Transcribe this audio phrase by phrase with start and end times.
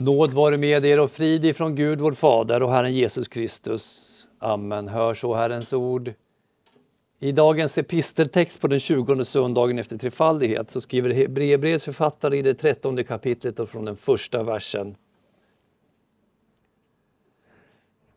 [0.00, 4.06] Nåd vare med er och frid ifrån Gud vår Fader och Herren Jesus Kristus.
[4.38, 4.88] Amen.
[4.88, 6.12] Hör så Herrens ord.
[7.20, 12.54] I dagens episteltext på den 20 söndagen efter trefaldighet så skriver Hebreerbrevets författare i det
[12.54, 14.96] trettonde kapitlet och från den första versen.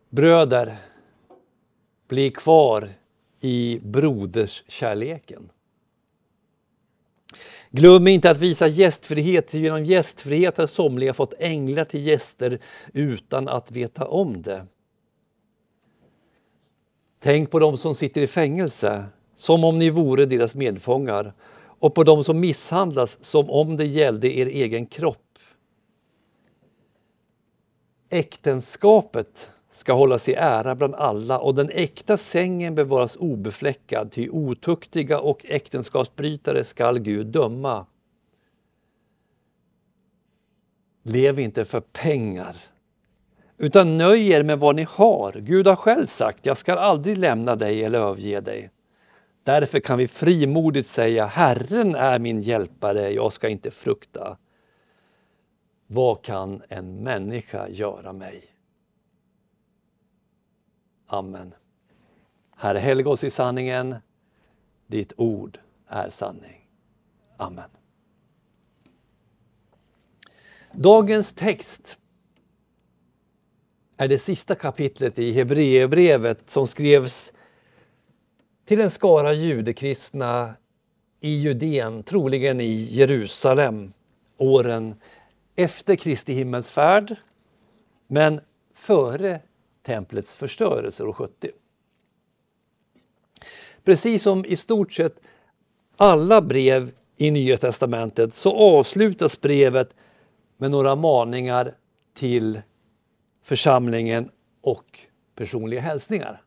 [0.08, 0.76] Bröder,
[2.08, 2.90] bli kvar
[3.40, 5.50] i broderskärleken.
[7.74, 9.54] Glöm inte att visa gästfrihet.
[9.54, 12.58] Genom gästfrihet har somliga fått änglar till gäster
[12.92, 14.66] utan att veta om det.
[17.20, 19.04] Tänk på dem som sitter i fängelse,
[19.36, 24.38] som om ni vore deras medfångar och på dem som misshandlas som om det gällde
[24.38, 25.38] er egen kropp.
[28.10, 35.20] Äktenskapet ska hållas i ära bland alla och den äkta sängen bevaras obefläckad, ty otuktiga
[35.20, 37.86] och äktenskapsbrytare skall Gud döma.
[41.02, 42.56] Lev inte för pengar,
[43.58, 45.32] utan nöj er med vad ni har.
[45.32, 48.70] Gud har själv sagt, jag skall aldrig lämna dig eller överge dig.
[49.44, 54.38] Därför kan vi frimodigt säga, Herren är min hjälpare, jag ska inte frukta.
[55.86, 58.42] Vad kan en människa göra mig?
[61.12, 61.54] Amen.
[62.56, 63.94] Herre, helga oss i sanningen.
[64.86, 66.68] Ditt ord är sanning.
[67.36, 67.70] Amen.
[70.72, 71.96] Dagens text
[73.96, 77.32] är det sista kapitlet i Hebreerbrevet som skrevs
[78.64, 80.54] till en skara judekristna
[81.20, 83.92] i Judeen, troligen i Jerusalem,
[84.36, 84.94] åren
[85.56, 87.16] efter Kristi himmelsfärd,
[88.06, 88.40] men
[88.74, 89.40] före
[89.82, 91.50] templets förstörelse år 70.
[93.84, 95.20] Precis som i stort sett
[95.96, 99.94] alla brev i Nya testamentet så avslutas brevet
[100.56, 101.74] med några maningar
[102.14, 102.60] till
[103.42, 105.00] församlingen och
[105.34, 106.42] personliga hälsningar.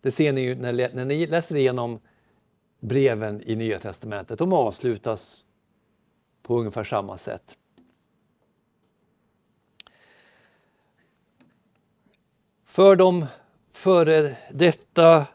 [0.00, 2.00] Det ser ni ju när, när ni läser igenom
[2.80, 4.38] breven i Nya testamentet.
[4.38, 5.44] De avslutas
[6.42, 7.56] på ungefär samma sätt.
[12.74, 13.26] För de
[13.72, 15.26] före detta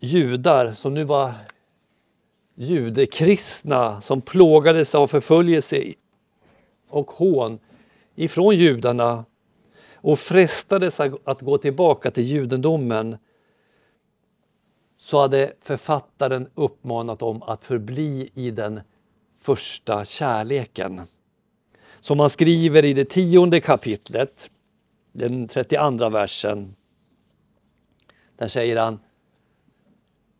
[0.00, 1.32] judar som nu var
[2.54, 5.92] judekristna som plågades av förföljelse
[6.88, 7.58] och hån
[8.14, 9.24] ifrån judarna
[9.94, 13.16] och frestades att gå tillbaka till judendomen
[14.98, 18.80] så hade författaren uppmanat dem att förbli i den
[19.40, 21.02] första kärleken.
[22.00, 24.50] Som han skriver i det tionde kapitlet
[25.14, 26.74] den 32 versen.
[28.36, 28.98] Där säger han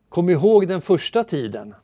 [0.09, 1.75] Kom ihåg den första tiden.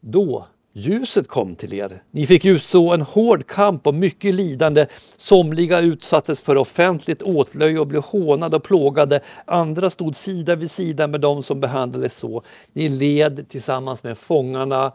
[0.00, 2.02] Då ljuset kom till er.
[2.10, 4.86] Ni fick utstå en hård kamp och mycket lidande.
[5.16, 9.20] Somliga utsattes för offentligt åtlöje och blev hånade och plågade.
[9.44, 12.42] Andra stod sida vid sida med dem som behandlades så.
[12.72, 14.92] Ni led tillsammans med fångarna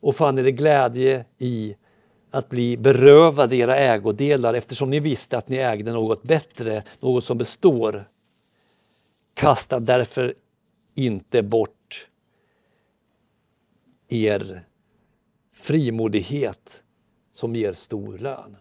[0.00, 1.76] och fann er glädje i
[2.30, 7.38] att bli berövade era ägodelar eftersom ni visste att ni ägde något bättre, något som
[7.38, 8.08] består.
[9.34, 10.34] Kasta därför
[10.94, 12.08] inte bort
[14.08, 14.64] er
[15.52, 16.82] frimodighet
[17.32, 18.56] som ger stor lön.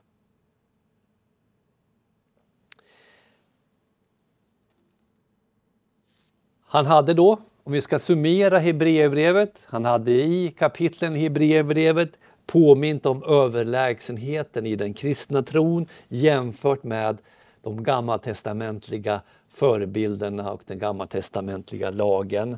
[6.70, 13.06] Han hade då, om vi ska summera Hebreerbrevet, han hade i kapitlen i Hebreerbrevet påmint
[13.06, 17.18] om överlägsenheten i den kristna tron jämfört med
[17.62, 22.58] de gammaltestamentliga förebilderna och den gammaltestamentliga lagen.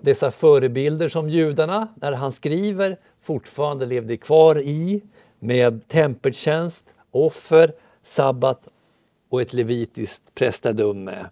[0.00, 5.02] Dessa förebilder som judarna, när han skriver, fortfarande levde kvar i
[5.38, 8.68] med tempeltjänst, offer, sabbat
[9.28, 11.26] och ett levitiskt prästadöme.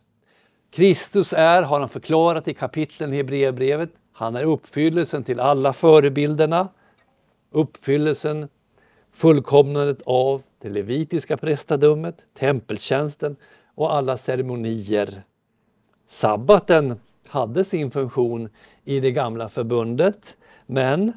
[0.70, 6.68] Kristus är, har han förklarat i kapitlen i Hebreerbrevet, han är uppfyllelsen till alla förebilderna,
[7.50, 8.48] uppfyllelsen,
[9.12, 13.36] fullkomnandet av det levitiska prästadömet, tempeltjänsten
[13.74, 15.22] och alla ceremonier.
[16.06, 18.48] Sabbaten hade sin funktion
[18.84, 20.36] i det gamla förbundet,
[20.66, 21.12] men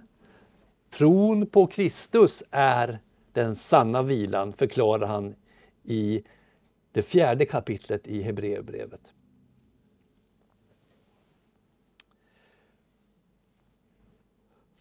[0.90, 3.00] tron på Kristus är
[3.32, 5.36] den sanna vilan, förklarar han
[5.84, 6.24] i
[6.92, 9.14] det fjärde kapitlet i Hebreerbrevet.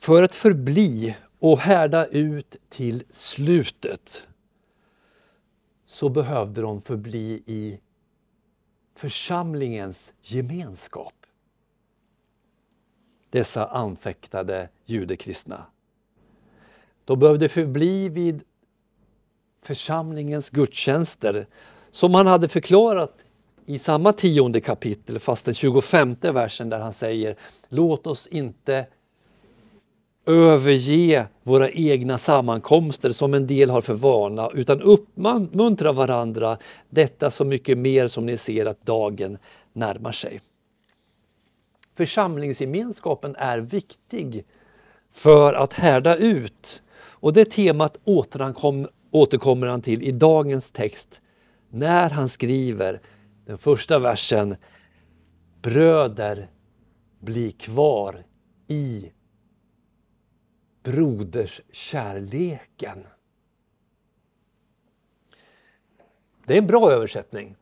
[0.03, 4.29] För att förbli och härda ut till slutet
[5.87, 7.81] så behövde de förbli i
[8.95, 11.15] församlingens gemenskap.
[13.31, 15.67] dessa anfäktade judekristna.
[17.05, 18.43] De behövde förbli vid
[19.63, 21.47] församlingens gudstjänster
[21.91, 23.25] som han hade förklarat
[23.67, 27.37] i samma tionde kapitel, fast den 25 versen där han säger
[27.69, 28.87] Låt oss inte
[30.27, 36.59] överge våra egna sammankomster som en del har för vana utan uppmuntra varandra
[36.91, 39.39] detta så mycket mer som ni ser att dagen
[39.73, 40.41] närmar sig.
[41.95, 44.45] Församlingsgemenskapen är viktig
[45.13, 47.99] för att härda ut och det temat
[49.11, 51.21] återkommer han till i dagens text
[51.71, 53.01] när han skriver
[53.47, 54.57] den första versen
[55.63, 56.51] Bröder,
[57.21, 58.25] bli kvar
[58.69, 59.11] i
[60.83, 63.07] broderskärleken.
[66.47, 67.57] Det är en bra översättning.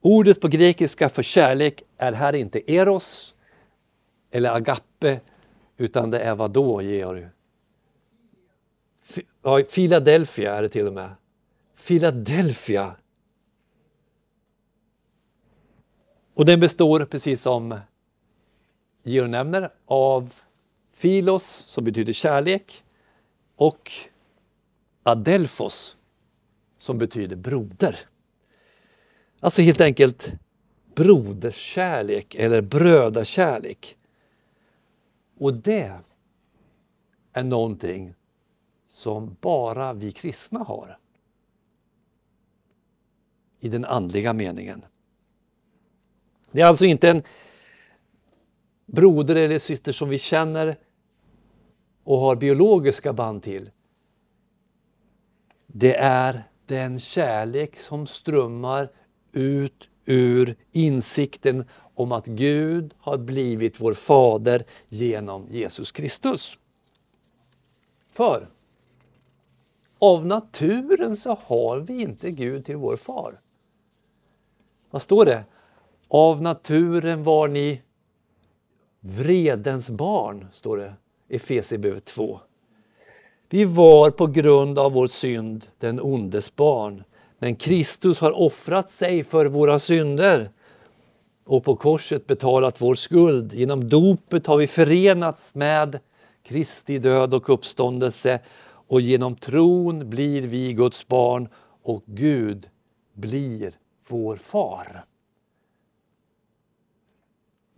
[0.00, 3.34] Ordet på grekiska för kärlek är här inte eros
[4.30, 5.20] eller agape,
[5.76, 7.28] utan det är vad då, Georg?
[9.42, 11.14] Ja, Philadelphia är det till och med.
[11.86, 12.96] Philadelphia.
[16.34, 17.80] Och den består, precis som
[19.02, 20.34] Georg nämner, av
[21.00, 22.84] Filos som betyder kärlek
[23.56, 23.92] och
[25.02, 25.96] Adelphos
[26.78, 27.98] som betyder broder.
[29.40, 30.32] Alltså helt enkelt
[30.94, 33.96] broderskärlek eller brödakärlek.
[35.38, 36.00] Och det
[37.32, 38.14] är någonting
[38.88, 40.98] som bara vi kristna har.
[43.60, 44.84] I den andliga meningen.
[46.50, 47.22] Det är alltså inte en
[48.86, 50.76] broder eller syster som vi känner
[52.04, 53.70] och har biologiska band till.
[55.66, 58.90] Det är den kärlek som strömmar
[59.32, 61.64] ut ur insikten
[61.94, 66.58] om att Gud har blivit vår fader genom Jesus Kristus.
[68.12, 68.48] För
[69.98, 73.40] av naturen så har vi inte Gud till vår far.
[74.90, 75.44] Vad står det?
[76.08, 77.82] Av naturen var ni
[79.00, 80.94] vredens barn, står det
[81.30, 82.40] Efesierbrevet 2.
[83.48, 87.04] Vi var på grund av vår synd den ondes barn.
[87.38, 90.50] Men Kristus har offrat sig för våra synder
[91.44, 93.52] och på korset betalat vår skuld.
[93.52, 95.98] Genom dopet har vi förenats med
[96.42, 101.48] Kristi död och uppståndelse och genom tron blir vi Guds barn
[101.82, 102.68] och Gud
[103.14, 103.72] blir
[104.08, 105.04] vår far.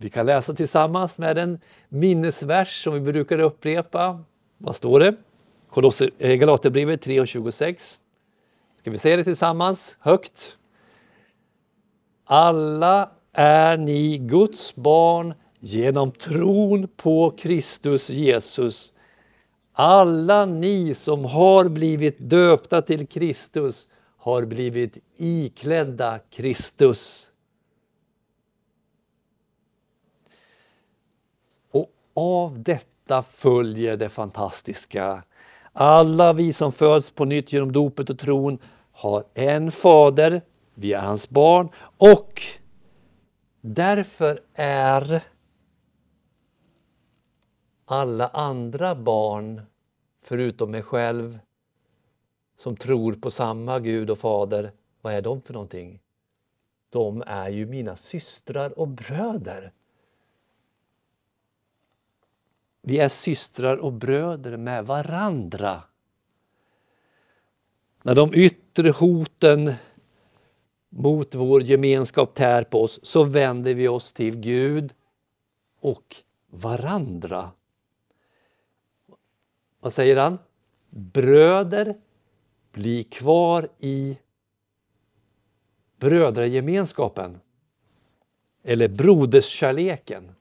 [0.02, 4.24] Vi kan läsa tillsammans med en minnesvers som vi brukar upprepa.
[4.58, 5.14] Vad står det?
[6.18, 7.98] Eh, Galaterbrevet 3.26.
[8.74, 10.56] Ska vi säga det tillsammans högt?
[12.24, 18.92] Alla är ni Guds barn genom tron på Kristus Jesus.
[19.72, 27.28] Alla ni som har blivit döpta till Kristus har blivit iklädda Kristus.
[31.70, 35.22] Och av detta följer det fantastiska
[35.72, 38.58] alla vi som föds på nytt genom dopet och tron
[38.92, 40.42] har en fader,
[40.74, 41.68] vi är hans barn
[41.98, 42.42] och
[43.60, 45.22] därför är
[47.84, 49.62] alla andra barn,
[50.22, 51.38] förutom mig själv,
[52.56, 56.00] som tror på samma Gud och Fader, vad är de för någonting?
[56.90, 59.72] De är ju mina systrar och bröder.
[62.82, 65.82] Vi är systrar och bröder med varandra.
[68.02, 69.74] När de yttre hoten
[70.88, 74.94] mot vår gemenskap tär på oss så vänder vi oss till Gud
[75.80, 76.16] och
[76.50, 77.50] varandra.
[79.80, 80.38] Vad säger han?
[80.90, 81.94] Bröder,
[82.72, 84.18] bli kvar i
[85.96, 87.40] brödragemenskapen
[88.62, 90.32] eller broderskärleken.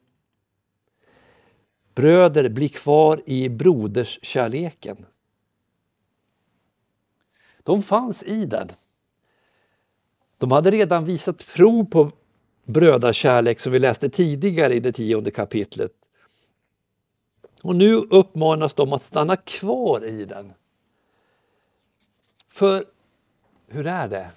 [1.95, 5.05] Bröder, bli kvar i broderskärleken.
[7.63, 8.67] De fanns i den.
[10.37, 12.11] De hade redan visat prov på
[12.63, 15.91] brödrakärlek som vi läste tidigare i det tionde kapitlet.
[17.63, 20.53] Och nu uppmanas de att stanna kvar i den.
[22.49, 22.85] För
[23.67, 24.31] hur är det?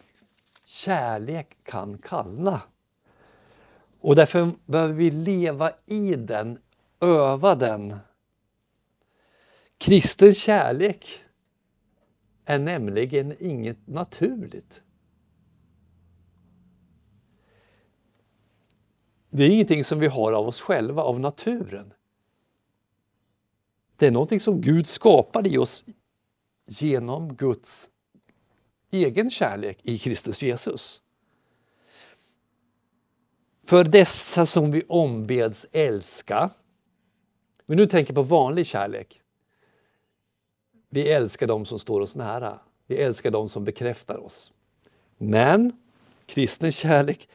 [0.65, 2.63] Kärlek kan kalla.
[4.01, 6.59] Och därför behöver vi leva i den
[7.01, 7.97] öva den.
[9.79, 11.25] Kristen kärlek
[12.45, 14.83] är nämligen inget naturligt.
[19.31, 21.93] Det är ingenting som vi har av oss själva, av naturen.
[23.97, 25.85] Det är någonting som Gud skapade i oss
[26.67, 27.91] genom Guds
[28.91, 31.01] egen kärlek i Kristus Jesus.
[33.67, 36.51] För dessa som vi ombeds älska.
[37.66, 39.21] Men nu tänker på vanlig kärlek.
[40.88, 42.59] Vi älskar dem som står oss nära.
[42.87, 44.52] Vi älskar dem som bekräftar oss.
[45.16, 45.73] Men
[46.26, 47.28] kristen kärlek,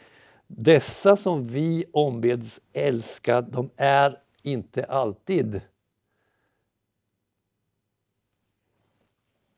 [0.47, 5.61] dessa som vi ombeds älska, de är inte alltid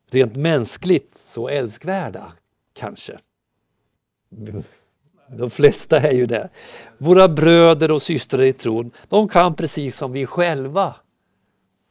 [0.05, 2.33] rent mänskligt så älskvärda,
[2.73, 3.19] kanske.
[5.37, 6.49] De flesta är ju det.
[6.97, 10.95] Våra bröder och systrar i tron, de kan precis som vi själva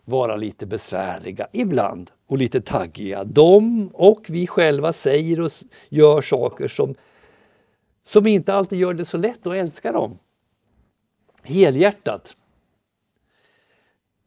[0.05, 3.25] vara lite besvärliga ibland och lite taggiga.
[3.25, 5.51] De och vi själva säger och
[5.89, 6.95] gör saker som,
[8.03, 10.19] som inte alltid gör det så lätt att älska dem.
[11.43, 12.37] Helhjärtat.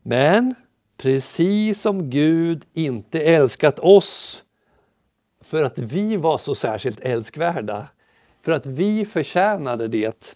[0.03, 0.55] Men
[0.97, 4.43] precis som Gud inte älskat oss
[5.41, 7.87] för att vi var så särskilt älskvärda,
[8.43, 10.35] för att vi förtjänade det,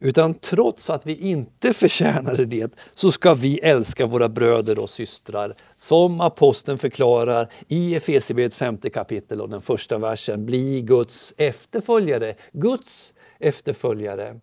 [0.00, 5.56] utan trots att vi inte förtjänade det så ska vi älska våra bröder och systrar.
[5.76, 10.46] Som aposteln förklarar i Efesierbrevets femte kapitel och den första versen.
[10.46, 12.34] Bli Guds efterföljare.
[12.52, 14.40] Guds efterföljare.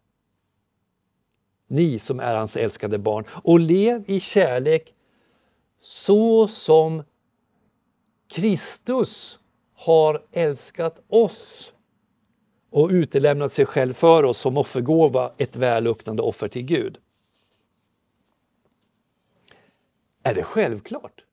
[1.68, 3.25] Ni som är hans älskade barn.
[3.44, 4.94] Och lev i kärlek
[5.82, 7.04] så som
[8.34, 9.40] Kristus
[9.75, 11.74] har älskat oss
[12.75, 16.98] och utelämnat sig själv för oss som offergåva, ett välluktande offer till Gud.
[20.24, 21.24] Är det självklart?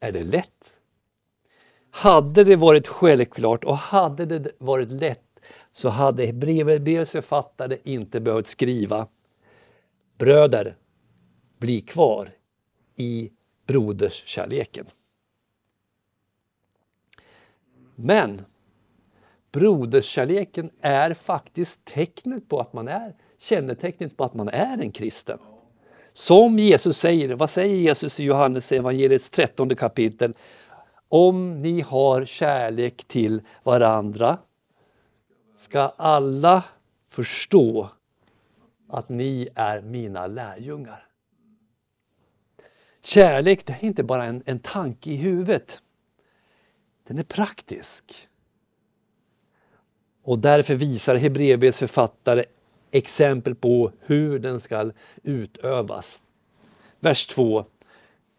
[0.00, 0.80] Är det lätt?
[1.90, 5.40] Hade det varit självklart och hade det varit lätt
[5.72, 9.08] så hade Hebreerbrevets författare inte behövt skriva
[10.18, 10.76] Bröder,
[11.58, 12.30] bli kvar
[12.96, 13.30] i
[13.66, 14.86] broderskärleken.
[17.94, 18.44] Men
[19.52, 25.38] broderskärleken är faktiskt tecknet på att man är kännetecknet på att man är en kristen.
[26.12, 30.34] Som Jesus säger, vad säger Jesus i Johannes evangeliets trettonde kapitel?
[31.08, 34.38] Om ni har kärlek till varandra
[35.56, 36.64] ska alla
[37.08, 37.90] förstå
[38.88, 41.06] att ni är mina lärjungar.
[43.04, 45.82] Kärlek det är inte bara en, en tanke i huvudet.
[47.06, 48.28] Den är praktisk.
[50.30, 52.44] Och därför visar Hebreerbrevets författare
[52.90, 54.90] exempel på hur den ska
[55.22, 56.22] utövas.
[57.00, 57.64] Vers 2.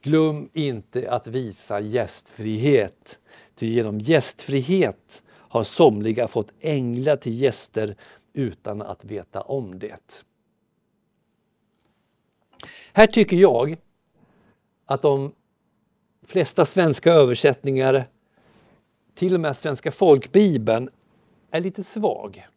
[0.01, 3.19] Glöm inte att visa gästfrihet.
[3.55, 7.95] Ty genom gästfrihet har somliga fått änglar till gäster
[8.33, 10.25] utan att veta om det.
[12.93, 13.77] Här tycker jag
[14.85, 15.31] att de
[16.25, 18.09] flesta svenska översättningar,
[19.15, 20.89] till och med Svenska folkbibeln,
[21.51, 22.47] är lite svag.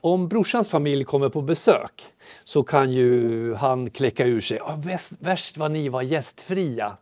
[0.00, 2.12] Om brorsans familj kommer på besök
[2.44, 4.80] så kan ju han kläcka ur sig ah,
[5.18, 6.96] värst vad ni var gästfria.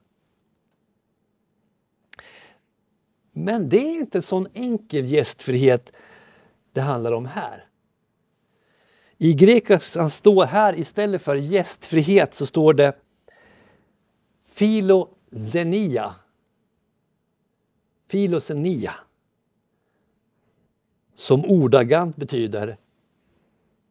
[3.33, 5.97] Men det är inte sån enkel gästfrihet
[6.73, 7.66] det handlar om här.
[9.18, 12.97] I grekiskan står här istället för gästfrihet så står det
[14.49, 16.14] filozenia.
[18.14, 18.94] Filosenia.
[21.14, 22.76] Som ordagrant betyder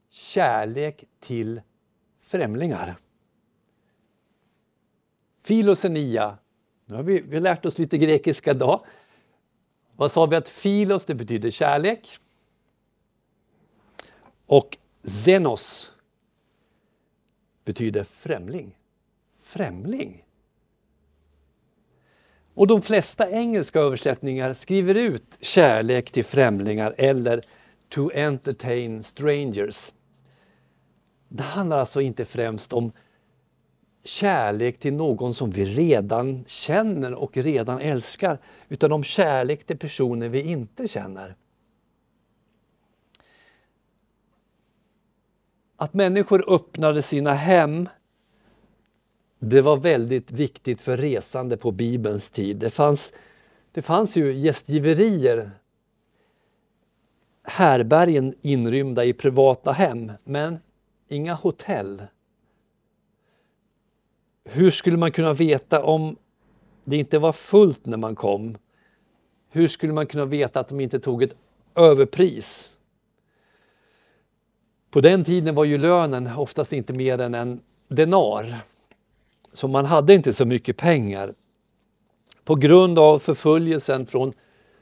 [0.09, 1.61] kärlek till
[2.21, 2.95] främlingar.
[5.41, 6.37] Filosenia.
[6.85, 8.85] Nu har vi, vi har lärt oss lite grekiska idag.
[9.95, 12.19] Vad sa vi att filos det betyder kärlek?
[14.45, 15.91] Och Zenos
[17.63, 18.77] betyder främling.
[19.41, 20.25] Främling.
[22.53, 27.45] Och de flesta engelska översättningar skriver ut kärlek till främlingar eller
[27.89, 29.93] to entertain strangers.
[31.27, 32.91] Det handlar alltså inte främst om
[34.03, 40.29] kärlek till någon som vi redan känner och redan älskar, utan om kärlek till personer
[40.29, 41.35] vi inte känner.
[45.75, 47.89] Att människor öppnade sina hem
[49.43, 52.57] det var väldigt viktigt för resande på Bibelns tid.
[52.57, 53.13] Det fanns,
[53.71, 55.51] det fanns ju gästgiverier,
[57.43, 60.59] härbergen inrymda i privata hem, men
[61.07, 62.03] inga hotell.
[64.45, 66.15] Hur skulle man kunna veta om
[66.83, 68.57] det inte var fullt när man kom?
[69.49, 71.35] Hur skulle man kunna veta att de inte tog ett
[71.75, 72.77] överpris?
[74.91, 78.63] På den tiden var ju lönen oftast inte mer än en denar.
[79.53, 81.33] Så man hade inte så mycket pengar.
[82.43, 84.33] På grund av förföljelsen från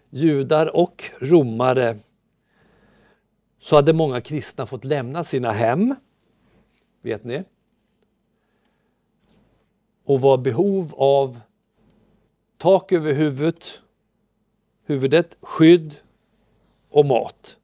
[0.10, 1.98] judar och romare
[3.60, 5.96] så hade många kristna fått lämna sina hem,
[7.02, 7.44] vet ni,
[10.06, 11.40] och var behov av
[12.58, 13.82] tak över huvudet,
[14.86, 15.96] huvudet, skydd
[16.90, 17.58] och mat.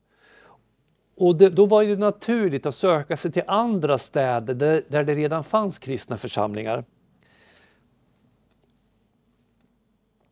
[1.15, 5.15] Och det, då var det naturligt att söka sig till andra städer där, där det
[5.15, 6.83] redan fanns kristna församlingar.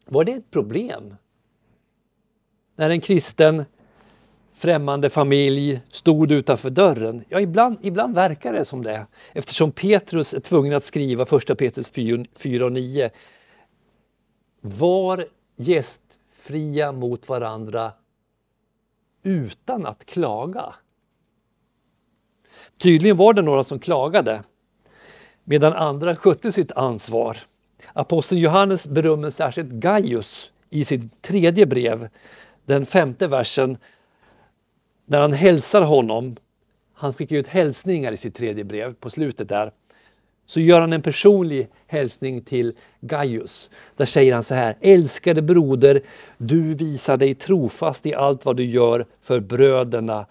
[0.05, 1.15] Var det ett problem?
[2.75, 3.65] När en kristen
[4.53, 7.23] främmande familj stod utanför dörren?
[7.29, 9.07] Ja, ibland, ibland verkar det som det.
[9.33, 11.89] Eftersom Petrus är tvungen att skriva 1 Petrus
[12.35, 13.09] 4 och 9.
[14.61, 17.91] Var gästfria mot varandra
[19.23, 20.75] utan att klaga.
[22.77, 24.43] Tydligen var det några som klagade
[25.43, 27.37] medan andra skötte sitt ansvar.
[27.97, 32.09] Aposteln Johannes berömmer särskilt Gaius i sitt tredje brev,
[32.65, 33.77] den femte versen,
[35.05, 36.35] när han hälsar honom.
[36.93, 39.71] Han skickar ut hälsningar i sitt tredje brev på slutet där.
[40.45, 43.69] Så gör han en personlig hälsning till Gaius.
[43.97, 46.01] Där säger han så här, älskade broder,
[46.37, 50.25] du visar dig trofast i allt vad du gör för bröderna,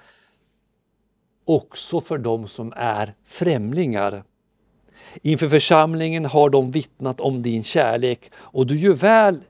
[1.45, 4.25] också för dem som är främlingar.
[5.23, 9.41] Inför församlingen har de vittnat om din kärlek och du gör väl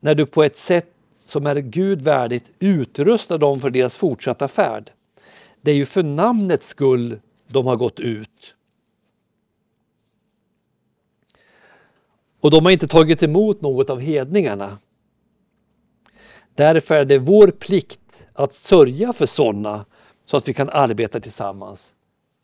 [0.00, 4.90] när du på ett sätt som är Gud värdigt utrustar dem för deras fortsatta färd.
[5.60, 8.54] Det är ju för namnets skull de har gått ut.
[12.40, 14.78] Och de har inte tagit emot något av hedningarna.
[16.54, 19.84] Därför är det vår plikt att sörja för sådana
[20.24, 21.94] så att vi kan arbeta tillsammans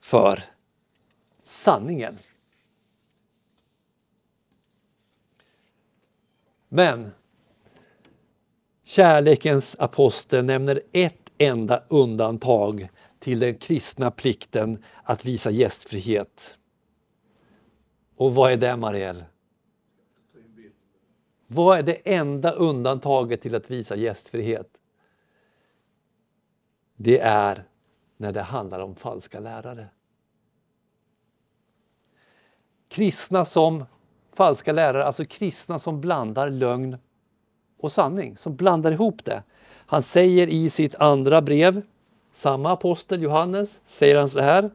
[0.02, 0.42] för
[1.52, 2.18] sanningen.
[6.68, 7.10] Men
[8.84, 12.88] kärlekens apostel nämner ett enda undantag
[13.18, 16.58] till den kristna plikten att visa gästfrihet.
[18.16, 19.24] Och vad är det Marielle?
[21.46, 24.78] Vad är det enda undantaget till att visa gästfrihet?
[26.96, 27.64] Det är
[28.16, 29.88] när det handlar om falska lärare.
[32.92, 33.84] Kristna som
[34.34, 36.96] falska lärare, alltså kristna som blandar lögn
[37.80, 39.42] och sanning, som blandar ihop det.
[39.86, 41.82] Han säger i sitt andra brev,
[42.32, 44.70] samma apostel Johannes, säger han så här.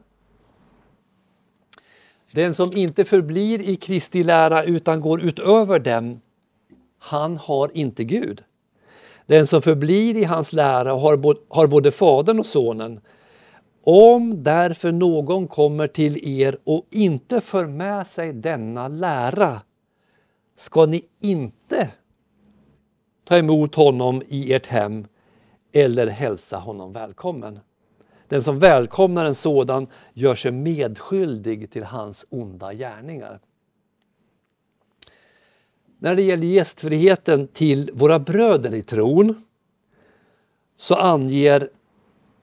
[2.32, 6.20] Den som inte förblir i Kristi lära utan går utöver dem,
[6.98, 8.44] han har inte Gud.
[9.26, 10.92] Den som förblir i hans lära
[11.48, 13.00] har både Fadern och Sonen.
[13.90, 19.62] Om därför någon kommer till er och inte för med sig denna lära
[20.56, 21.90] ska ni inte
[23.24, 25.06] ta emot honom i ert hem
[25.72, 27.60] eller hälsa honom välkommen.
[28.28, 33.40] Den som välkomnar en sådan gör sig medskyldig till hans onda gärningar.
[35.98, 39.42] När det gäller gästfriheten till våra bröder i tron
[40.76, 41.70] så anger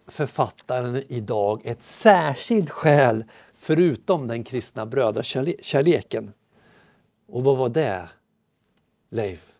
[0.08, 6.34] författaren idag ett särskilt skäl förutom den kristna brödrakärleken.
[7.28, 8.10] Och vad var det,
[9.10, 9.52] Leif?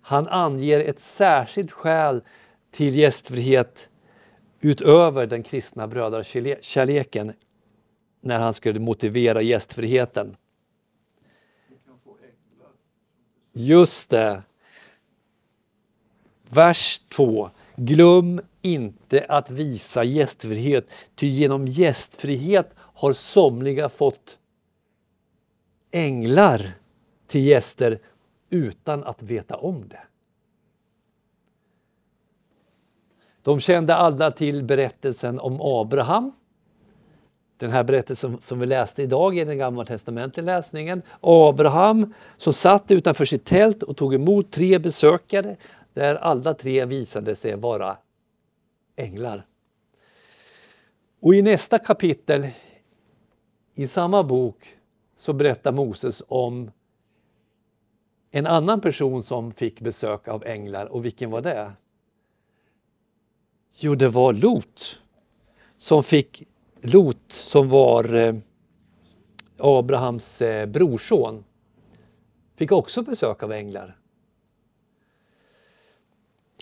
[0.00, 2.22] Han anger ett särskilt skäl
[2.70, 3.88] till gästfrihet
[4.60, 7.32] utöver den kristna brödrakärleken
[8.20, 10.36] när han skulle motivera gästfriheten.
[13.52, 14.42] Just det.
[16.48, 17.50] Vers 2.
[17.76, 24.38] Glöm inte att visa gästfrihet, ty genom gästfrihet har somliga fått
[25.90, 26.74] änglar
[27.26, 27.98] till gäster
[28.50, 30.00] utan att veta om det.
[33.42, 36.32] De kände alla till berättelsen om Abraham.
[37.56, 41.02] Den här berättelsen som vi läste idag i den gamla testamentliga läsningen.
[41.20, 45.56] Abraham som satt utanför sitt tält och tog emot tre besökare
[45.94, 47.96] där alla tre visade sig vara
[48.96, 49.46] änglar.
[51.20, 52.48] Och i nästa kapitel
[53.74, 54.76] i samma bok
[55.16, 56.70] så berättar Moses om
[58.30, 60.86] en annan person som fick besök av änglar.
[60.86, 61.72] Och vilken var det?
[63.74, 65.00] Jo, det var Lot
[65.78, 66.48] som fick
[66.80, 68.34] Lot som var eh,
[69.58, 71.44] Abrahams eh, brorson
[72.56, 74.01] fick också besök av änglar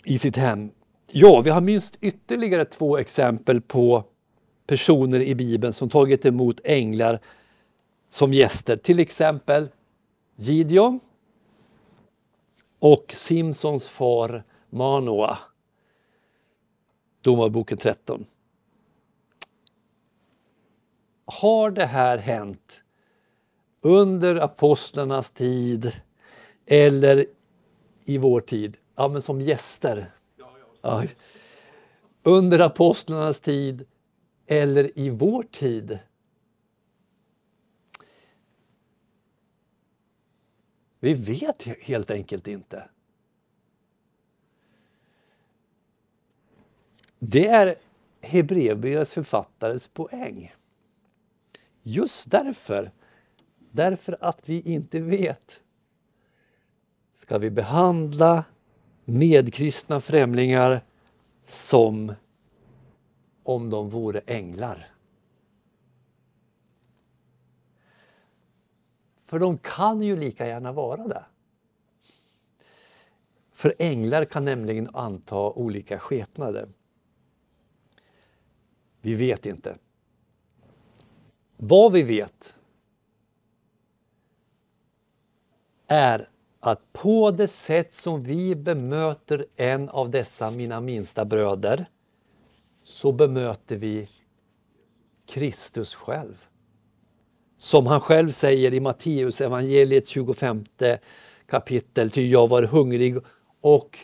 [0.03, 0.71] i sitt hem.
[1.11, 4.03] Ja, vi har minst ytterligare två exempel på
[4.67, 7.19] personer i Bibeln som tagit emot änglar
[8.09, 8.77] som gäster.
[8.77, 9.69] Till exempel
[10.35, 10.99] Gideon
[12.79, 15.37] och Simsons far Manoa.
[17.21, 18.25] Domarboken 13.
[21.25, 22.83] Har det här hänt
[23.81, 25.91] under apostlarnas tid
[26.65, 27.25] eller
[28.05, 28.77] i vår tid?
[29.01, 30.11] Ja, men som gäster.
[30.81, 31.03] Ja.
[32.23, 33.85] Under apostlarnas tid
[34.45, 35.99] eller i vår tid?
[40.99, 42.89] Vi vet helt enkelt inte.
[47.19, 47.75] Det är
[48.21, 50.53] Hebreerbrevets författares poäng.
[51.81, 52.91] Just därför,
[53.71, 55.61] därför att vi inte vet,
[57.17, 58.45] ska vi behandla
[59.05, 60.81] medkristna främlingar
[61.47, 62.13] som
[63.43, 64.87] om de vore änglar.
[69.23, 71.25] För de kan ju lika gärna vara det.
[73.51, 76.69] För änglar kan nämligen anta olika skepnader.
[79.01, 79.77] Vi vet inte.
[81.57, 82.57] Vad vi vet
[85.87, 86.29] är
[86.61, 91.85] att på det sätt som vi bemöter en av dessa mina minsta bröder
[92.83, 94.09] så bemöter vi
[95.29, 96.45] Kristus själv.
[97.57, 100.65] Som han själv säger i Matteus evangeliet 25
[101.49, 103.17] kapitel, ty jag var hungrig
[103.61, 103.97] och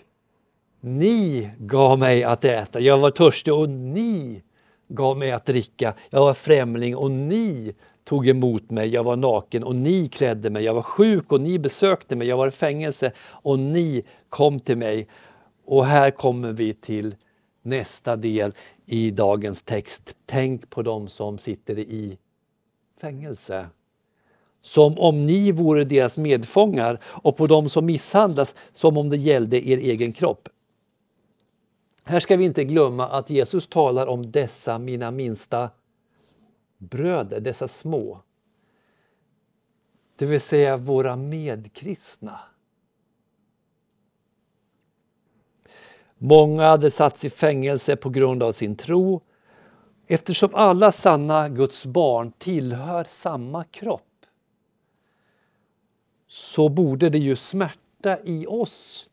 [0.80, 2.80] ni gav mig att äta.
[2.80, 4.44] Jag var törstig och ni
[4.88, 5.94] gav mig att dricka.
[6.10, 7.76] Jag var främling och ni
[8.08, 8.90] tog emot mig.
[8.90, 10.64] Jag var naken och ni klädde mig.
[10.64, 12.28] Jag var sjuk och ni besökte mig.
[12.28, 15.08] Jag var i fängelse och ni kom till mig.
[15.66, 17.16] Och här kommer vi till
[17.62, 18.54] nästa del
[18.86, 20.16] i dagens text.
[20.26, 22.18] Tänk på dem som sitter i
[23.02, 23.68] fängelse.
[24.62, 29.70] Som om ni vore deras medfångar och på dem som misshandlas som om det gällde
[29.70, 30.50] er egen kropp.
[32.04, 35.70] Här ska vi inte glömma att Jesus talar om dessa mina minsta
[36.78, 38.22] bröder, dessa små.
[40.16, 42.40] Det vill säga våra medkristna.
[46.18, 49.22] Många hade satts i fängelse på grund av sin tro
[50.08, 54.02] eftersom alla sanna Guds barn tillhör samma kropp
[56.28, 59.10] så borde det ju smärta i oss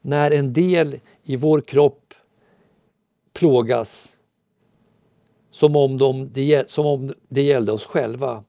[0.00, 2.14] när en del i vår kropp
[3.32, 4.17] plågas
[5.50, 8.44] som om, de, det, som om det gällde oss själva.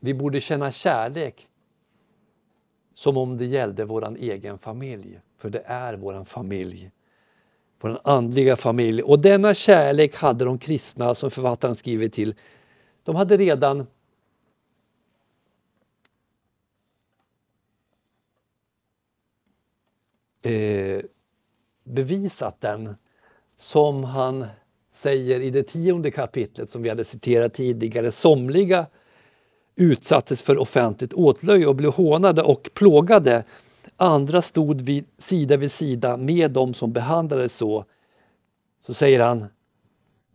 [0.00, 1.48] Vi borde känna kärlek
[2.94, 6.90] som om det gällde vår egen familj, för det är vår familj.
[7.80, 9.02] Vår andliga familj.
[9.02, 12.34] Och denna kärlek hade de kristna, som författaren skriver till,
[13.02, 13.86] de hade redan
[20.42, 21.02] eh,
[21.84, 22.96] bevisat den
[23.60, 24.46] som han
[24.92, 28.12] säger i det tionde kapitlet som vi hade citerat tidigare.
[28.12, 28.86] Somliga
[29.76, 33.44] utsattes för offentligt åtlöje och blev hånade och plågade.
[33.96, 37.84] Andra stod vid, sida vid sida med dem som behandlades så.
[38.80, 39.44] Så säger han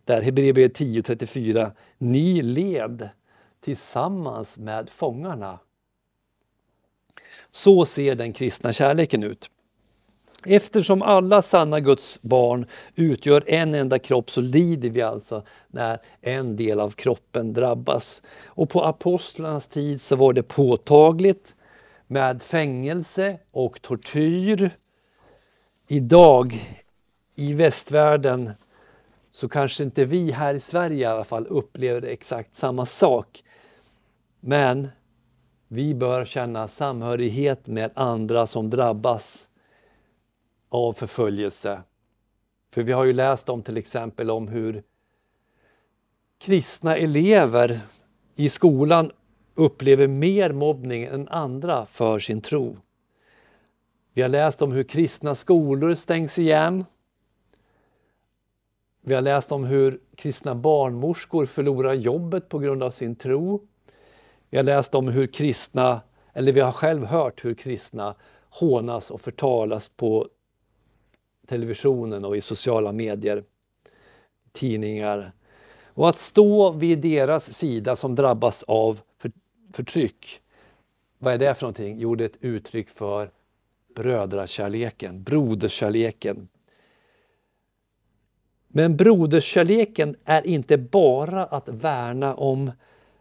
[0.04, 1.70] där, Hebreerbrevet 10.34.
[1.98, 3.08] Ni led
[3.60, 5.58] tillsammans med fångarna.
[7.50, 9.50] Så ser den kristna kärleken ut.
[10.48, 16.56] Eftersom alla sanna Guds barn utgör en enda kropp så lider vi alltså när en
[16.56, 18.22] del av kroppen drabbas.
[18.44, 21.54] Och på apostlarnas tid så var det påtagligt
[22.06, 24.70] med fängelse och tortyr.
[25.88, 26.76] Idag
[27.34, 28.50] i västvärlden
[29.32, 33.42] så kanske inte vi här i Sverige i alla fall upplever exakt samma sak.
[34.40, 34.88] Men
[35.68, 39.48] vi bör känna samhörighet med andra som drabbas
[40.76, 41.82] av förföljelse.
[42.70, 44.82] För vi har ju läst om till exempel om hur
[46.38, 47.80] kristna elever
[48.34, 49.10] i skolan
[49.54, 52.76] upplever mer mobbning än andra för sin tro.
[54.12, 56.84] Vi har läst om hur kristna skolor stängs igen.
[59.00, 63.66] Vi har läst om hur kristna barnmorskor förlorar jobbet på grund av sin tro.
[64.50, 66.00] Vi har läst om hur kristna,
[66.32, 68.14] eller vi har själv hört hur kristna
[68.50, 70.28] hånas och förtalas på
[71.46, 73.44] televisionen och i sociala medier,
[74.52, 75.32] tidningar.
[75.84, 79.00] Och att stå vid deras sida som drabbas av
[79.72, 80.40] förtryck,
[81.18, 81.98] vad är det för någonting?
[81.98, 83.30] Jo, det är ett uttryck för
[83.94, 86.48] brödrakärleken, broderskärleken.
[88.68, 92.72] Men broderskärleken är inte bara att värna om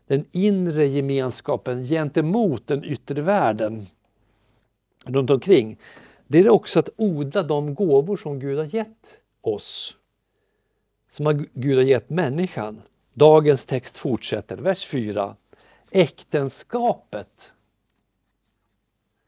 [0.08, 3.86] den inre gemenskapen gentemot den yttre världen
[5.06, 5.78] runt omkring.
[6.28, 9.98] Det är också att odla de gåvor som Gud har gett oss.
[11.10, 12.82] Som Gud har gett människan.
[13.14, 15.36] Dagens text fortsätter, vers 4.
[15.92, 17.52] Äktenskapet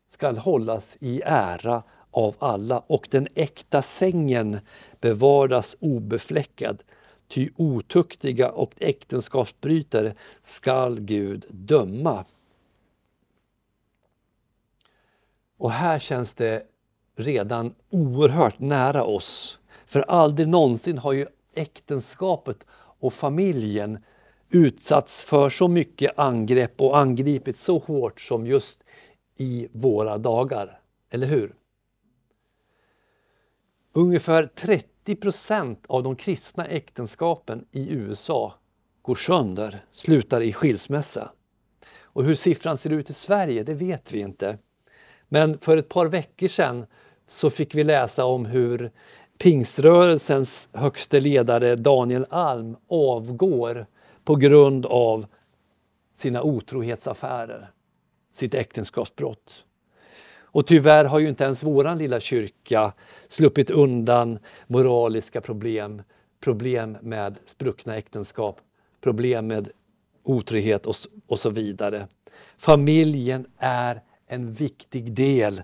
[0.08, 4.60] skall hållas i ära av alla och den äkta sängen
[5.00, 6.84] bevaras obefläckad.
[7.28, 12.26] Ty otuktiga och äktenskapsbrytare skall Gud döma.
[15.58, 16.64] Och här känns det
[17.18, 19.60] redan oerhört nära oss.
[19.86, 22.66] För aldrig någonsin har ju äktenskapet
[23.00, 24.00] och familjen
[24.50, 28.84] utsatts för så mycket angrepp och angripits så hårt som just
[29.38, 30.80] i våra dagar.
[31.10, 31.56] Eller hur?
[33.94, 38.54] Ungefär 30 procent av de kristna äktenskapen i USA
[39.02, 41.32] går sönder, slutar i skilsmässa.
[42.00, 44.58] Och hur siffran ser ut i Sverige, det vet vi inte.
[45.30, 46.86] Men för ett par veckor sedan
[47.28, 48.92] så fick vi läsa om hur
[49.38, 53.86] pingströrelsens högste ledare Daniel Alm avgår
[54.24, 55.26] på grund av
[56.16, 57.72] sina otrohetsaffärer,
[58.34, 59.64] sitt äktenskapsbrott.
[60.58, 62.94] Och tyvärr har ju inte ens våran lilla kyrka
[63.28, 66.02] sluppit undan moraliska problem,
[66.40, 68.60] problem med spruckna äktenskap,
[69.02, 69.70] problem med
[70.24, 70.96] otrohet och,
[71.28, 72.08] och så vidare.
[72.58, 75.62] Familjen är en viktig del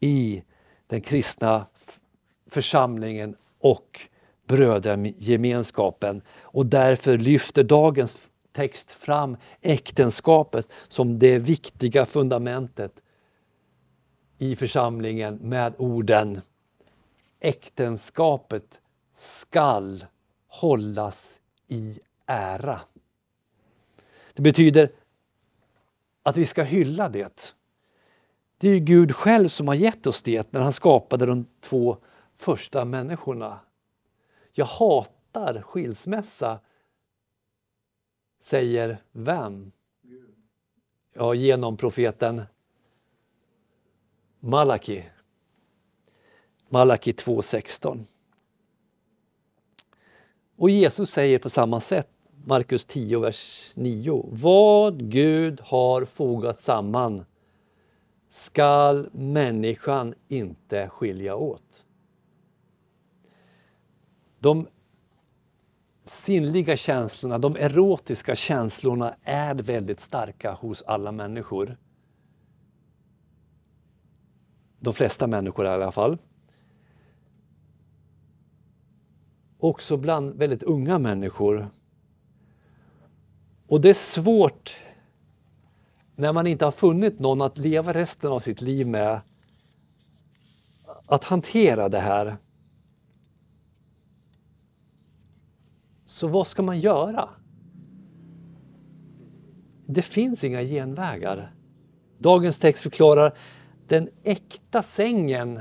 [0.00, 0.42] i
[0.88, 1.66] den kristna
[2.46, 4.00] församlingen och
[4.46, 6.22] brödragemenskapen.
[6.40, 8.18] Och därför lyfter dagens
[8.52, 12.92] text fram äktenskapet som det viktiga fundamentet
[14.38, 16.40] i församlingen med orden
[17.40, 18.80] Äktenskapet
[19.16, 20.04] skall
[20.48, 22.80] hållas i ära.
[24.34, 24.90] Det betyder
[26.22, 27.54] att vi ska hylla det.
[28.58, 31.96] Det är ju Gud själv som har gett oss det när han skapade de två
[32.36, 33.60] första människorna.
[34.52, 36.60] Jag hatar skilsmässa,
[38.40, 39.72] säger vem?
[41.14, 42.42] Ja, genom profeten
[44.40, 45.04] Malaki.
[46.68, 48.04] Malaki 2.16.
[50.56, 52.08] Och Jesus säger på samma sätt,
[52.44, 54.24] Markus 10, vers 9.
[54.28, 57.24] Vad Gud har fogat samman
[58.38, 61.84] skall människan inte skilja åt.
[64.38, 64.66] De
[66.04, 71.76] sinnliga känslorna, de erotiska känslorna är väldigt starka hos alla människor.
[74.80, 76.18] De flesta människor i alla fall.
[79.58, 81.70] Också bland väldigt unga människor.
[83.66, 84.76] Och det är svårt
[86.18, 89.20] när man inte har funnit någon att leva resten av sitt liv med
[91.06, 92.36] att hantera det här.
[96.06, 97.28] Så vad ska man göra?
[99.86, 101.54] Det finns inga genvägar.
[102.18, 103.36] Dagens text förklarar
[103.88, 105.60] den äkta sängen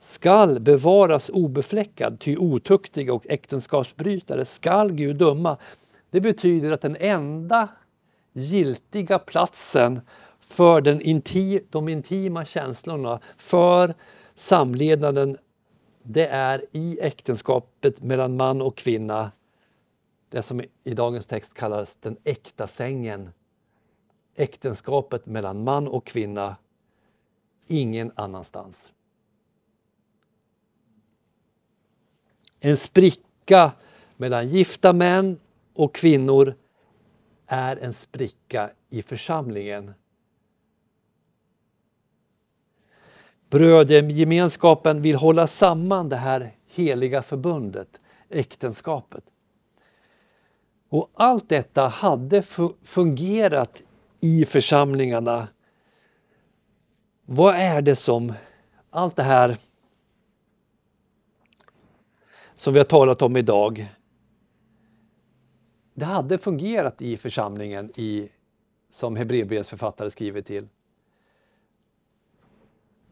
[0.00, 5.58] skall bevaras obefläckad, ty otuktiga och äktenskapsbrytare skall Gud döma.
[6.10, 7.68] Det betyder att den enda
[8.34, 10.00] giltiga platsen
[10.40, 13.94] för den inti, de intima känslorna, för
[14.34, 15.36] samlevnaden,
[16.02, 19.32] det är i äktenskapet mellan man och kvinna.
[20.28, 23.30] Det som i dagens text kallas den äkta sängen.
[24.34, 26.56] Äktenskapet mellan man och kvinna,
[27.66, 28.92] ingen annanstans.
[32.60, 33.72] En spricka
[34.16, 35.40] mellan gifta män
[35.74, 36.54] och kvinnor
[37.46, 39.94] är en spricka i församlingen.
[43.50, 49.24] Brödgemenskapen vill hålla samman det här heliga förbundet, äktenskapet.
[50.88, 52.42] Och allt detta hade
[52.82, 53.82] fungerat
[54.20, 55.48] i församlingarna.
[57.24, 58.32] Vad är det som,
[58.90, 59.58] allt det här
[62.54, 63.88] som vi har talat om idag,
[65.94, 68.28] det hade fungerat i församlingen i,
[68.90, 70.68] som Hebreerbrevets författare skriver till.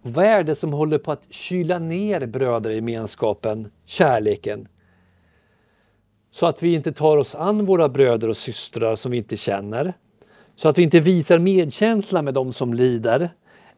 [0.03, 4.69] Vad är det som håller på att kyla ner brödergemenskapen, kärleken?
[6.31, 9.95] Så att vi inte tar oss an våra bröder och systrar som vi inte känner.
[10.57, 13.31] Så att vi inte visar medkänsla med dem som lider.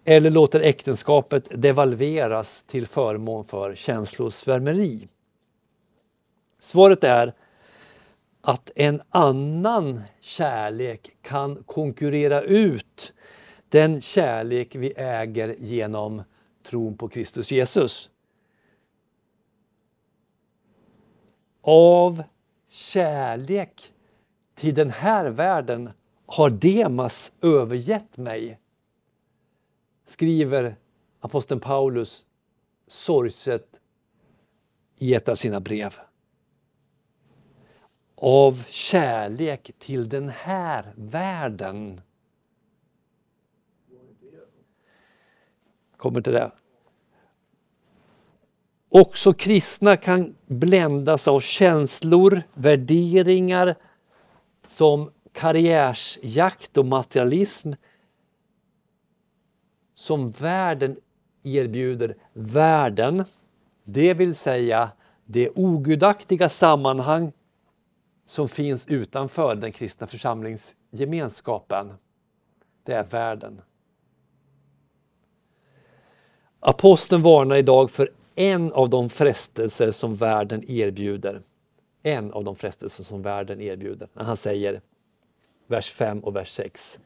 [0.04, 5.08] Eller låter äktenskapet devalveras till förmån för känslosvärmeri?
[6.58, 7.34] Svaret är
[8.46, 13.12] att en annan kärlek kan konkurrera ut
[13.68, 16.22] den kärlek vi äger genom
[16.62, 18.10] tron på Kristus Jesus.
[21.62, 22.22] Av
[22.68, 23.92] kärlek
[24.54, 25.90] till den här världen
[26.26, 28.58] har Demas övergett mig,
[30.06, 30.76] skriver
[31.20, 32.26] aposteln Paulus
[32.86, 33.80] sorgset
[34.98, 35.98] i ett av sina brev.
[38.26, 42.00] Av kärlek till den här världen.
[45.96, 46.52] Kommer till det.
[48.88, 53.74] Också kristna kan bländas av känslor, värderingar
[54.66, 57.72] som karriärsjakt och materialism
[59.94, 60.96] som världen
[61.42, 63.24] erbjuder världen.
[63.84, 64.90] Det vill säga
[65.24, 67.32] det ogudaktiga sammanhang
[68.24, 71.92] som finns utanför den kristna församlingsgemenskapen.
[72.82, 73.62] Det är världen.
[76.60, 81.42] Aposteln varnar idag för en av de frestelser som världen erbjuder.
[82.02, 84.80] En av de frestelser som världen erbjuder när han säger
[85.66, 86.98] vers 5 och vers 6.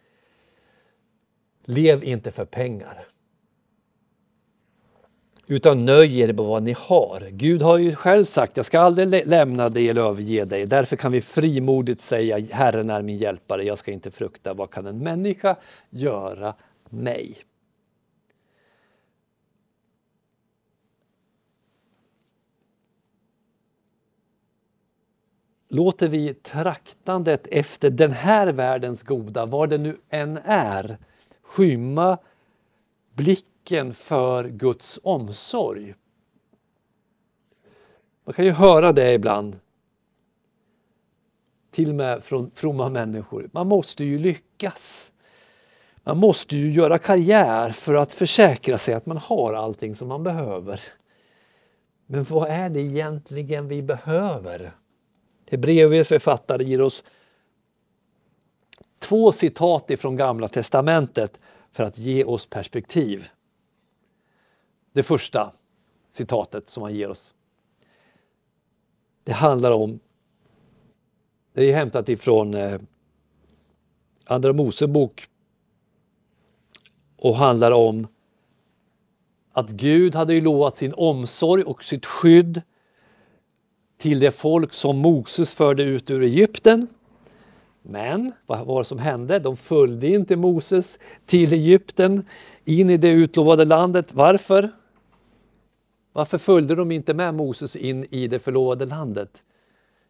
[1.64, 3.04] Lev inte för pengar.
[5.50, 7.28] Utan nöj er med vad ni har.
[7.30, 10.66] Gud har ju själv sagt, jag ska aldrig lämna dig eller överge dig.
[10.66, 14.54] Därför kan vi frimodigt säga, Herren är min hjälpare, jag ska inte frukta.
[14.54, 15.56] Vad kan en människa
[15.90, 16.54] göra
[16.90, 17.36] mig?
[25.68, 30.98] låter vi traktandet efter den här världens goda, vad det nu än är,
[31.42, 32.18] skymma
[33.14, 33.57] blicken
[33.94, 35.94] för Guds omsorg.
[38.24, 39.58] Man kan ju höra det ibland.
[41.70, 43.50] Till och med från fromma människor.
[43.52, 45.12] Man måste ju lyckas.
[46.04, 50.22] Man måste ju göra karriär för att försäkra sig att man har allting som man
[50.22, 50.80] behöver.
[52.06, 54.72] Men vad är det egentligen vi behöver?
[55.50, 57.04] Hebreerbrevets författare ger oss
[58.98, 61.40] två citat ifrån Gamla testamentet
[61.72, 63.28] för att ge oss perspektiv.
[64.98, 65.52] Det första
[66.12, 67.34] citatet som han ger oss.
[69.24, 70.00] Det handlar om,
[71.52, 72.80] det är hämtat ifrån eh,
[74.24, 75.28] Andra Mosebok
[77.16, 78.06] och handlar om
[79.52, 82.62] att Gud hade ju lovat sin omsorg och sitt skydd
[83.98, 86.86] till det folk som Moses förde ut ur Egypten.
[87.82, 89.38] Men vad var det som hände?
[89.38, 92.24] De följde inte Moses till Egypten,
[92.64, 94.14] in i det utlovade landet.
[94.14, 94.77] Varför?
[96.18, 99.42] Varför följde de inte med Moses in i det förlovade landet?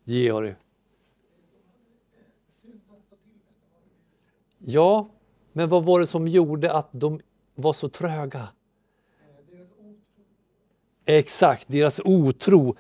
[0.05, 0.55] Georg?
[4.59, 5.09] Ja,
[5.53, 7.21] men vad var det som gjorde att de
[7.55, 8.49] var så tröga?
[11.05, 12.77] Exakt, deras otro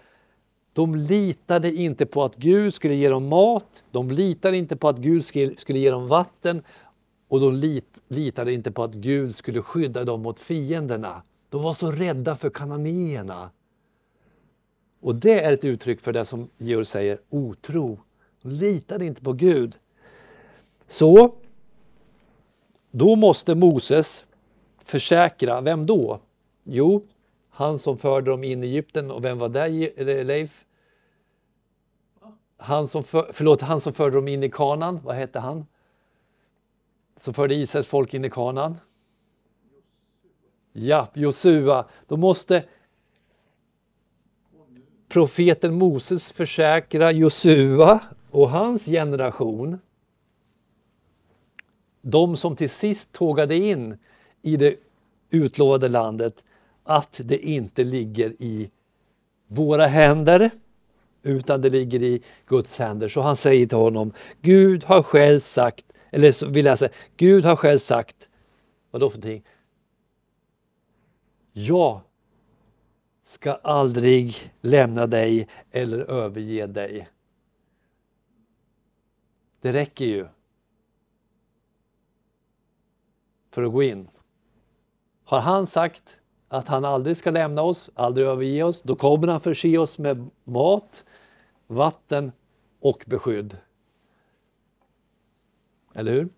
[0.72, 4.98] de litade inte på att Gud skulle ge dem mat, de litade inte på att
[4.98, 5.24] Gud
[5.58, 6.62] skulle ge dem vatten
[7.28, 11.22] och de litade inte på att Gud skulle skydda dem mot fienderna.
[11.50, 13.50] De var så rädda för kananéerna.
[15.00, 18.00] Och det är ett uttryck för det som Georg säger, otro.
[18.42, 19.78] De litade inte på Gud.
[20.86, 21.34] Så,
[22.90, 24.24] då måste Moses
[24.78, 26.20] försäkra, vem då?
[26.64, 27.06] Jo,
[27.50, 30.64] han som förde dem in i Egypten och vem var det Leif?
[32.56, 35.66] Han som, för, förlåt, han som förde dem in i kanan, vad hette han?
[37.16, 38.78] Som förde Israels folk in i kanan?
[40.78, 41.84] Ja, Josua.
[42.06, 42.64] Då måste
[45.08, 49.78] profeten Moses försäkra Josua och hans generation,
[52.02, 53.98] de som till sist tågade in
[54.42, 54.76] i det
[55.30, 56.34] utlovade landet,
[56.84, 58.70] att det inte ligger i
[59.46, 60.50] våra händer
[61.22, 63.08] utan det ligger i Guds händer.
[63.08, 67.44] Så han säger till honom, Gud har själv sagt, eller så vill jag säga, Gud
[67.44, 68.28] har själv sagt,
[68.90, 69.44] vadå för någonting?
[71.60, 72.00] Jag
[73.24, 77.08] ska aldrig lämna dig eller överge dig.
[79.60, 80.28] Det räcker ju
[83.50, 84.08] för att gå in.
[85.24, 89.40] Har han sagt att han aldrig ska lämna oss, aldrig överge oss, då kommer han
[89.40, 91.04] förse oss med mat,
[91.66, 92.32] vatten
[92.80, 93.56] och beskydd.
[95.94, 96.28] Eller hur?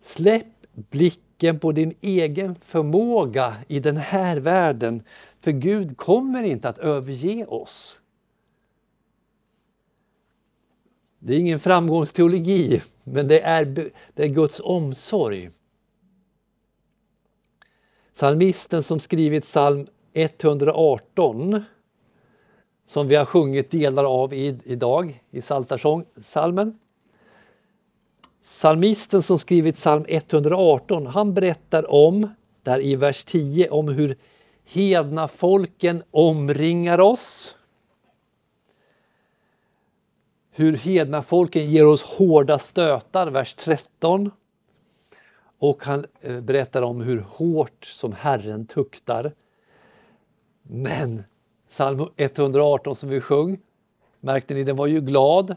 [0.00, 5.02] Släpp blicken tanken på din egen förmåga i den här världen.
[5.40, 8.00] För Gud kommer inte att överge oss.
[11.18, 13.64] Det är ingen framgångsteologi, men det är,
[14.14, 15.50] det är Guds omsorg.
[18.14, 21.64] Psalmisten som skrivit psalm 118
[22.86, 26.78] som vi har sjungit delar av i, idag i Psaltarsalmen.
[28.44, 32.28] Psalmisten som skrivit psalm 118, han berättar om,
[32.62, 34.16] där i vers 10, om hur
[34.64, 37.56] hedna folken omringar oss.
[40.50, 44.30] Hur hedna folken ger oss hårda stötar, vers 13.
[45.58, 49.32] Och han eh, berättar om hur hårt som Herren tuktar.
[50.62, 51.24] Men
[51.68, 53.58] psalm 118 som vi sjöng,
[54.20, 55.56] märkte ni, den var ju glad.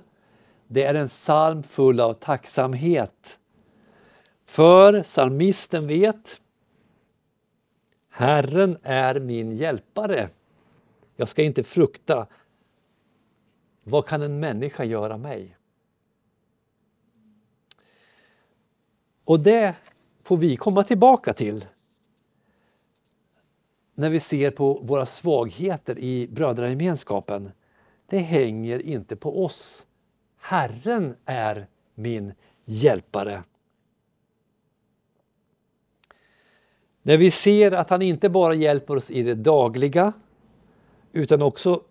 [0.74, 3.39] Det är en psalm full av tacksamhet.
[4.45, 6.41] För psalmisten vet
[8.09, 10.30] Herren är min hjälpare.
[11.15, 12.28] Jag ska inte frukta.
[13.84, 15.57] Vad kan en människa göra mig?
[19.24, 19.76] Och det
[20.24, 21.65] får vi komma tillbaka till
[23.95, 27.51] när vi ser på våra svagheter i brödragemenskapen.
[28.05, 29.86] Det hänger inte på oss.
[30.46, 32.34] Herren är min
[32.66, 33.44] hjälpare.
[37.02, 40.14] När vi ser att han inte bara hjälper oss i det dagliga
[41.12, 41.84] utan också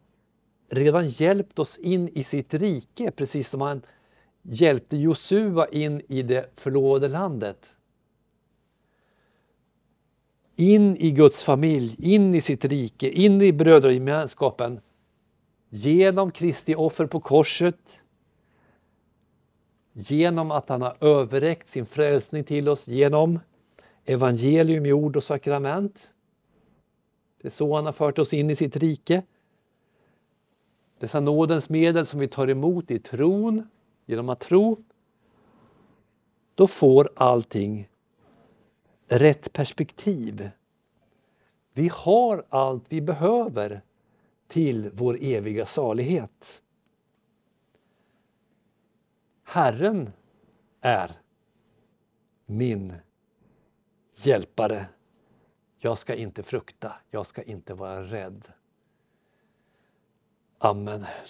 [0.68, 3.82] redan hjälpt oss in i sitt rike precis som han
[4.42, 7.74] hjälpte Josua in i det förlovade landet.
[10.56, 14.80] In i Guds familj, in i sitt rike, in i brödragemenskapen.
[15.68, 18.01] Genom Kristi offer på korset.
[19.92, 23.40] Genom att han har överräckt sin frälsning till oss genom
[24.04, 26.10] evangelium i ord och sakrament.
[27.42, 29.22] Det är så han har fört oss in i sitt rike.
[30.98, 33.68] Dessa nådens medel som vi tar emot i tron,
[34.06, 34.84] genom att tro,
[36.54, 37.88] då får allting
[39.06, 40.50] rätt perspektiv.
[41.72, 43.82] Vi har allt vi behöver
[44.48, 46.61] till vår eviga salighet.
[49.52, 50.12] Herren
[50.80, 51.12] är
[52.46, 52.94] min
[54.14, 54.86] hjälpare.
[55.78, 58.48] Jag ska inte frukta, jag ska inte vara rädd.
[60.58, 61.06] Amen.